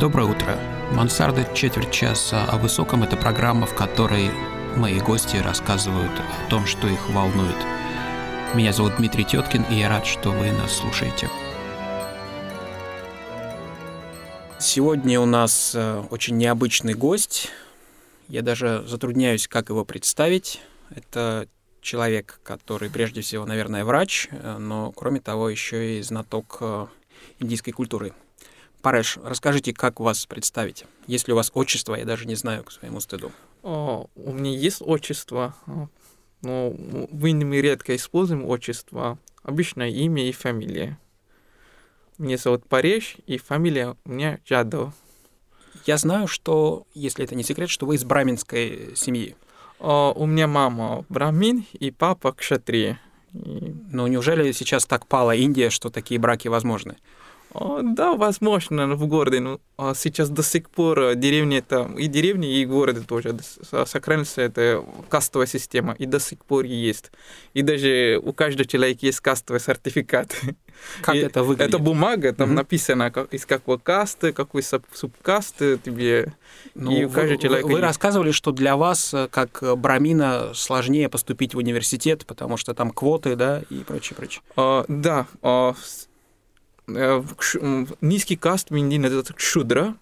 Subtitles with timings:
[0.00, 0.58] Доброе утро.
[0.90, 4.28] Мансарда четверть часа о высоком– это программа, в которой
[4.76, 7.54] мои гости рассказывают о том, что их волнует.
[8.54, 11.30] Меня зовут Дмитрий Теткин, и я рад, что вы нас слушаете.
[14.58, 17.52] Сегодня у нас э, очень необычный гость.
[18.26, 20.60] Я даже затрудняюсь, как его представить.
[20.90, 21.46] Это
[21.82, 26.86] человек, который прежде всего, наверное, врач, э, но кроме того еще и знаток э,
[27.38, 28.12] индийской культуры.
[28.84, 30.84] Пареш, расскажите, как вас представить?
[31.06, 33.32] Есть ли у вас отчество, я даже не знаю к своему стыду.
[33.62, 35.54] О, у меня есть отчество,
[36.42, 39.16] но в Индии мы редко используем отчество.
[39.42, 40.98] Обычное имя и фамилия.
[42.18, 44.92] Меня зовут Пареш, и фамилия у меня Джадов.
[45.86, 49.34] Я знаю, что, если это не секрет, что вы из браминской семьи.
[49.78, 52.98] О, у меня мама брамин и папа кшатри.
[53.32, 53.74] И...
[53.90, 56.96] Ну, неужели сейчас так пала Индия, что такие браки возможны?
[57.54, 59.40] Да, возможно, в городе.
[59.40, 63.36] Но а сейчас до сих пор э, деревни это и деревни, и города тоже
[63.86, 67.10] сохраняется эта кастовая система, и до сих пор есть.
[67.54, 70.36] И даже у каждого человека есть кастовый сертификат.
[71.02, 71.74] Как и это выглядит?
[71.74, 72.54] Это бумага, там mm-hmm.
[72.54, 76.34] написано, как, из какой касты, какой субкасты тебе.
[76.74, 81.08] Ну, и у каждого человека вы, вы рассказывали, что для вас, э, как брамина, сложнее
[81.08, 84.42] поступить в университет, потому что там квоты, да, и прочее, прочее.
[84.56, 85.74] А, да, а,
[86.86, 89.96] низкий каст в Индии называется кшудра,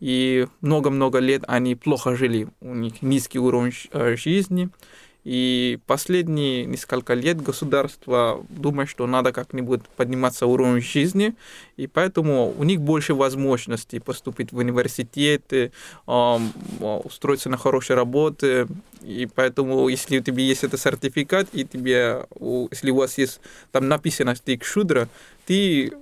[0.00, 4.68] и много-много лет они плохо жили, у них низкий уровень э, жизни,
[5.24, 11.34] и последние несколько лет государство думает, что надо как-нибудь подниматься уровень жизни,
[11.76, 15.72] и поэтому у них больше возможностей поступить в университеты,
[16.06, 18.66] устроиться на хорошие работы,
[19.02, 22.26] и поэтому, если у тебя есть этот сертификат, и тебе,
[22.70, 25.08] если у вас есть, там написано, что ты шудра,
[25.46, 25.92] ты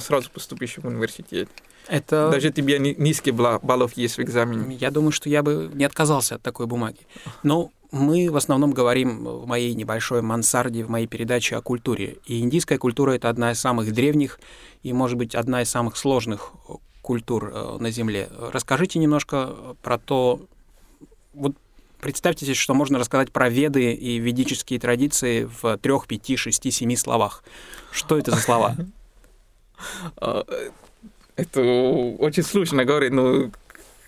[0.00, 1.48] сразу поступишь в университет.
[1.88, 2.30] Это...
[2.32, 4.74] Даже тебе низкий баллов есть в экзамене.
[4.76, 6.98] Я думаю, что я бы не отказался от такой бумаги.
[7.44, 12.18] Но мы в основном говорим в моей небольшой мансарде, в моей передаче о культуре.
[12.26, 14.38] И индийская культура— это одна из самых древних
[14.82, 16.52] и, может быть, одна из самых сложных
[17.02, 18.28] культур э, на Земле.
[18.52, 20.40] Расскажите немножко про то,
[21.34, 21.54] вот
[22.00, 26.96] представьте себе, что можно рассказать про веды и ведические традиции в трех, пяти, шести, семи
[26.96, 27.44] словах.
[27.90, 28.76] Что это за слова?
[30.16, 30.42] А,
[31.36, 33.50] это очень сложно говорить, но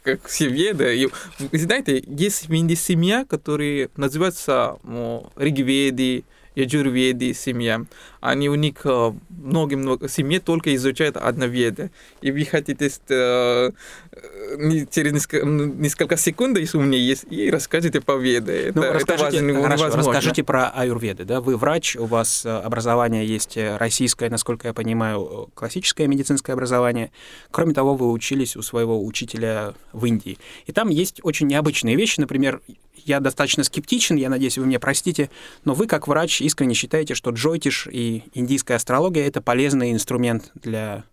[0.09, 1.11] как все веды.
[1.39, 6.25] Вы знаете, есть в Индии семья, которые называются ну, Ригведи,
[6.55, 7.85] Яджурведи семья.
[8.21, 8.87] Они у них
[9.29, 11.91] много-много семей только изучают одноведы.
[12.23, 13.71] И вы хотите э,
[14.91, 18.73] через несколько, несколько секунд, если у меня есть, и расскажите по веде.
[18.75, 21.25] Ну, это, расскажите, это хорошо, расскажите про аюрведы.
[21.25, 21.41] Да?
[21.41, 27.11] Вы врач, у вас э, образование есть э, российское, насколько я понимаю, классическое медицинское образование.
[27.51, 30.39] Кроме того, вы учились у своего учителя в Индии.
[30.67, 32.21] И там есть очень необычные вещи.
[32.21, 32.61] Например,
[33.05, 35.31] я достаточно скептичен, я надеюсь, вы меня простите,
[35.65, 41.05] но вы, как врач, искренне считаете, что джойтиш и индийская астрология— это полезный инструмент для...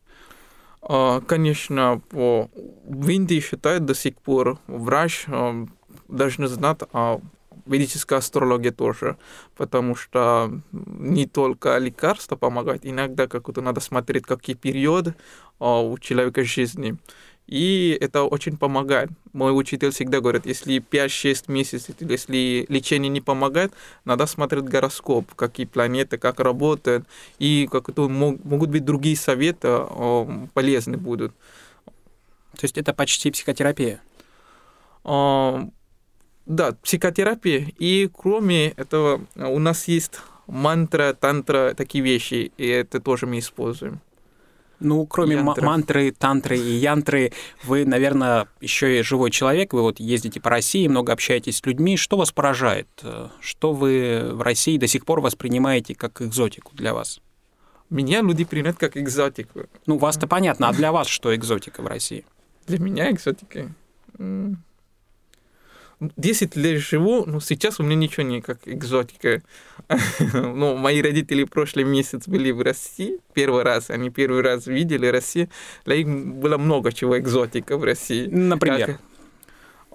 [0.88, 5.66] А, конечно, в Индии считают до сих пор врач а,
[6.08, 7.22] должен знать о
[7.66, 9.18] ведической астрологии тоже,
[9.56, 15.16] потому что не только лекарства помогают, иногда как-то надо смотреть, какие периоды
[15.60, 16.98] а, у человека жизни.
[17.48, 19.10] И это очень помогает.
[19.32, 23.72] Мой учитель всегда говорит, если 5-6 месяцев, если лечение не помогает,
[24.04, 27.06] надо смотреть гороскоп, какие планеты, как работают,
[27.38, 29.82] и как то могут быть другие советы
[30.56, 31.34] полезны будут.
[32.54, 34.02] То есть это почти психотерапия?
[35.04, 35.68] А,
[36.48, 37.68] да, психотерапия.
[37.78, 40.14] И кроме этого у нас есть
[40.48, 44.00] мантра, тантра, такие вещи, и это тоже мы используем.
[44.80, 47.32] Ну, кроме мантры, тантры и янтры,
[47.64, 51.98] вы, наверное, еще и живой человек, вы вот ездите по России, много общаетесь с людьми.
[51.98, 52.88] Что вас поражает?
[53.40, 57.22] Что вы в России до сих пор воспринимаете как экзотику для вас?
[57.90, 59.68] Меня люди принимают как экзотику.
[59.86, 62.26] Ну, вас-то понятно, а для вас что экзотика в России?
[62.68, 63.72] Для меня экзотика?
[66.00, 69.42] 10 лет живу, но сейчас у меня ничего не как экзотика.
[70.34, 75.50] ну, мои родители прошлый месяц были в России, первый раз, они первый раз видели Россию.
[75.86, 78.28] Для них было много чего экзотика в России.
[78.28, 78.98] Например?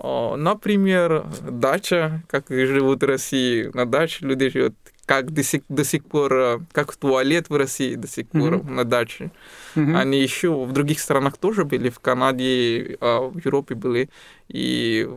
[0.02, 3.70] Как, например, дача, как живут в России.
[3.74, 4.74] На даче люди живут
[5.10, 8.70] как до сих, до сих пор, э, как туалет в России до сих пор mm-hmm.
[8.70, 9.32] на даче.
[9.74, 9.96] Mm-hmm.
[9.96, 14.08] Они еще в других странах тоже были, в Канаде, а, в Европе были.
[14.46, 15.08] И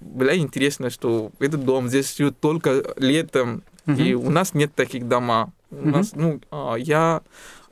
[0.00, 4.02] было интересно, что этот дом здесь живет только летом, mm-hmm.
[4.02, 5.52] и у нас нет таких дома.
[5.70, 5.90] У mm-hmm.
[5.92, 7.22] нас, ну, а, я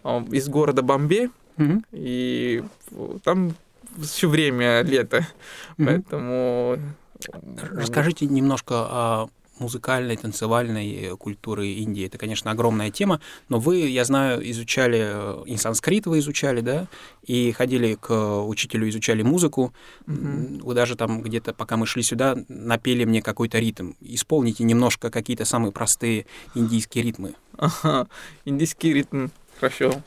[0.04, 1.84] а, из города Бомбей, mm-hmm.
[1.90, 2.62] и
[3.24, 3.56] там
[4.00, 5.26] все время лето.
[5.78, 5.86] Мгм.
[5.86, 6.78] Поэтому...
[7.72, 9.28] Расскажите немножко о
[9.58, 12.06] музыкальной, танцевальной культуры Индии.
[12.06, 16.88] Это, конечно, огромная тема, но вы, я знаю, изучали э, и санскрит вы изучали, да,
[17.24, 19.72] и ходили к учителю, изучали музыку.
[20.06, 20.58] Мгм.
[20.58, 23.92] Вы даже там где-то, пока мы шли сюда, напели мне какой-то ритм.
[24.00, 27.34] Исполните немножко какие-то самые простые индийские ритмы.
[27.56, 28.08] Ага,
[28.44, 29.28] индийский ритм.
[29.58, 30.02] Хорошо.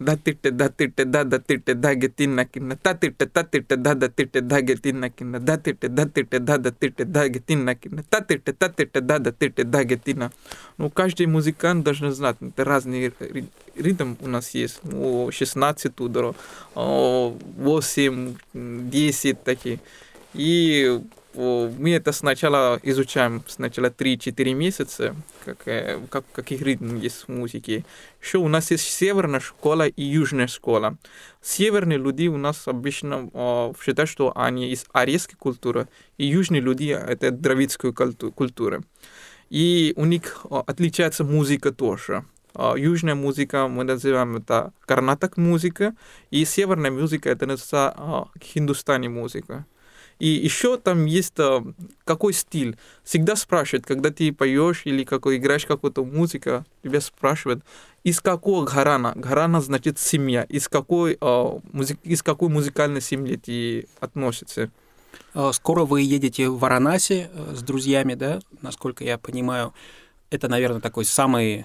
[0.00, 3.94] Да тырте, да тырте, да да тырте, да гетина кинна, та тырте, та тырте, да
[3.94, 8.02] да тырте, да гетина кинна, да тырте, да тырте, да да тырте, да гетина кинна,
[8.10, 10.30] та тырте, та тырте, да да тырте, да гетина.
[10.78, 13.44] Ну, каждый музыкант должен знать, это разный ри-
[13.76, 14.80] ритм у нас есть.
[14.84, 16.34] Ну, 16 ударов,
[16.74, 19.80] о, 8, 10 такие.
[20.32, 20.98] И
[21.34, 27.84] мы это сначала изучаем, сначала 3-4 месяца, как, э, как, каких ритм есть в музыке.
[28.20, 30.98] Еще у нас есть северная школа и южная школа.
[31.40, 35.86] Северные люди у нас обычно э, считают, что они из арийской культуры,
[36.18, 38.82] и южные люди— это дравидская культу- культура.
[39.50, 42.24] И у них э, отличается музыка тоже.
[42.54, 45.94] Э, Южная музыка мы называем это карнатак музыка,
[46.30, 49.64] и северная музыка это называется э, хиндустани музыка.
[50.20, 51.62] И еще там есть э,
[52.04, 52.76] какой стиль.
[53.02, 57.64] Всегда спрашивают, когда ты поешь или какой играешь какую-то музыку, тебя спрашивают,
[58.04, 59.14] из какого гарана?
[59.16, 60.42] Гарана значит семья.
[60.42, 64.70] Из какой, э, музы- из какой музыкальной семьи ты относишься?
[65.34, 69.72] Э, Скоро вы едете в Варанаси э, с друзьями, да, насколько я понимаю.
[70.28, 71.64] Это, наверное, такой самый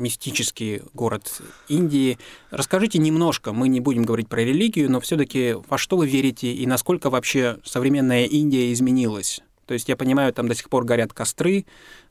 [0.00, 2.18] мистический город Индии.
[2.50, 6.66] Расскажите немножко, мы не будем говорить про религию, но все-таки во что вы верите и
[6.66, 9.40] насколько вообще современная Индия изменилась?
[9.66, 11.64] То есть я понимаю, там до сих пор горят костры,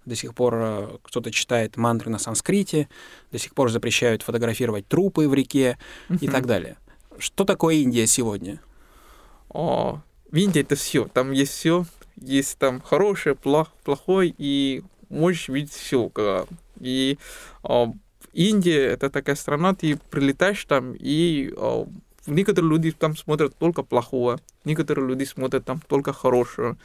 [0.06, 2.88] до сих пор э, кто-то читает мантры на санскрите,
[3.34, 5.78] до сих пор запрещают фотографировать трупы в реке
[6.22, 6.78] и так далее.
[7.18, 8.62] Что такое Индия сегодня?
[9.50, 10.02] О,
[10.32, 11.10] в Индии это все.
[11.14, 11.86] Там есть все.
[12.16, 16.10] Есть там хорошее, плох- плохое, и можешь видеть все.
[16.80, 17.18] И
[17.64, 17.92] а,
[18.34, 21.88] Индия это такая страна, ты прилетаешь там, и а,
[22.28, 26.78] некоторые люди там смотрят только плохое, некоторые люди смотрят там только хорошее.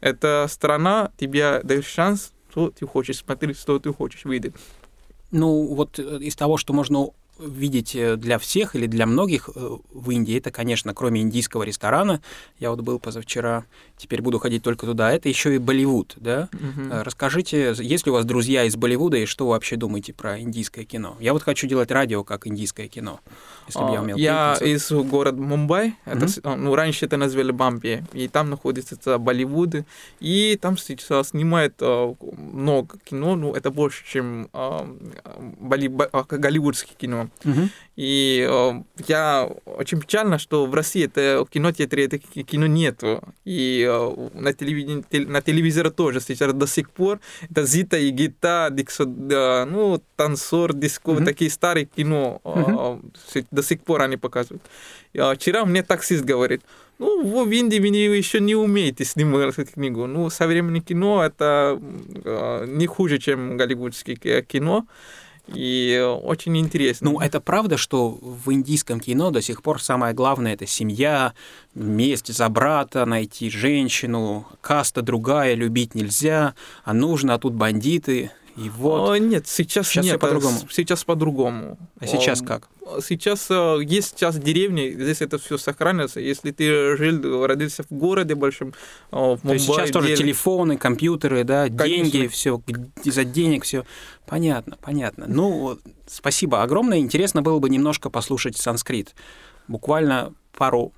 [0.00, 4.54] Это страна тебе дает шанс, что ты хочешь смотреть, что ты хочешь видеть.
[5.30, 7.08] Ну, вот э, из того, что можно
[7.46, 12.20] видеть э, для всех или для многих э, в Индии, это, конечно, кроме индийского ресторана,
[12.58, 13.64] я вот был позавчера,
[13.96, 16.48] теперь буду ходить только туда, это еще и Болливуд, да?
[16.90, 20.40] Э, Расскажите, есть ли у вас друзья из Болливуда и что вы вообще думаете про
[20.40, 21.16] индийское кино?
[21.20, 23.20] Я вот хочу делать радио как индийское кино,
[23.66, 24.16] если бы я А, умел.
[24.16, 28.94] Я петь, из города Мумбай, это, а, ну, раньше это назвали Бамби, и там находится
[28.94, 29.84] это Болливуд,
[30.20, 34.86] и там сейчас снимают а, много кино, ну, это больше, чем а,
[35.60, 37.28] боли- бо- а, голливудское кино.
[37.96, 43.22] И а, я очень печально, что в России это в кинотеатре это ки- кино нету,
[43.44, 47.20] и а, на, телевидении, тел- на телевизоре тоже сейчас до сих пор
[47.50, 51.24] это Зита и Гита, Диксо, да, ну, танцор, диско, Мгм.
[51.26, 54.62] такие старые кино, а, с- до сих пор они показывают.
[55.12, 56.62] И, а, Вчера мне таксист говорит,
[56.98, 60.06] ну, в Индии вы еще не умеете снимать книгу.
[60.06, 61.78] Ну, современное кино это
[62.24, 64.86] а, не хуже, чем голливудское ки- кино.
[65.48, 67.10] И очень интересно.
[67.10, 71.34] Ну, это правда, что в индийском кино до сих пор самое главное это семья,
[71.74, 78.30] месть за брата, найти женщину, каста другая, любить нельзя, а нужно, а тут бандиты.
[78.56, 79.08] И вот.
[79.10, 80.58] О, нет, сейчас, Сейчас нет, по-другому.
[80.58, 81.78] с- Сейчас по-другому.
[81.98, 82.68] А сейчас Ом, как?
[83.02, 86.20] Сейчас э, есть сейчас деревни, здесь это все сохраняется.
[86.20, 88.74] Если ты жил, родился в городе большом,
[89.10, 91.86] в То есть сейчас тоже Дели- телефоны, компьютеры, да, Конечно.
[92.10, 92.60] деньги, все
[93.04, 93.86] из-за денег все.
[94.26, 95.24] Понятно, понятно.
[95.28, 96.98] Ну, спасибо огромное.
[96.98, 99.14] Интересно было бы немножко послушать санскрит.
[99.68, 100.92] Буквально пару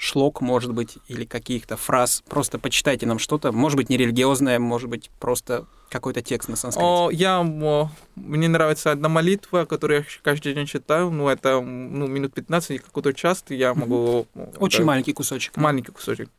[0.00, 2.22] шлок, может быть, или каких-то фраз.
[2.28, 3.52] Просто почитайте нам что-то.
[3.52, 6.86] Может быть, не религиозное, может быть, просто какой-то текст на санскрите.
[6.86, 11.10] О, я, о, мне нравится одна молитва, которую я каждый день читаю.
[11.10, 14.26] Ну, это ну, минут 15, какой-то час, я могу...
[14.34, 15.56] о, Очень это маленький кусочек.
[15.56, 16.30] Маленький кусочек.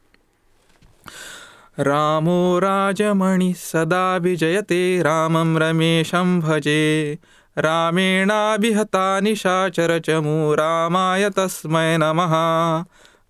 [1.78, 7.18] Рамо Раджамани сада विजयते रामं रमेशं भजे
[7.58, 12.34] रामेणाभिहता निशाचरचमु रामाय तस्मै नमः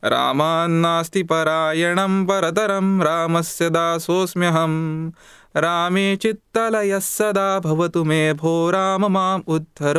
[0.05, 5.11] रामान्नास्ति परायणं परतरं रामस्य दासोऽस्म्यहं।
[5.57, 9.95] रामे चित्तलयः सदा भवतु मे भो राम माम् उद्धर।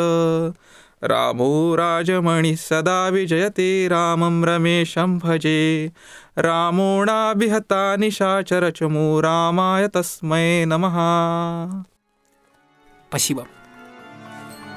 [1.04, 5.92] रामो राजमणिः सदा विजयते रामं रमेशं भजे
[6.38, 10.96] रामो नाभिहता निशाचरचमो रामाय तस्मै नमः।
[13.12, 13.46] पशिवं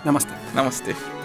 [0.06, 1.19] नमस्ते। नमस्ते।